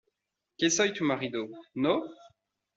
[0.57, 1.95] que soy tu marido,¿ no?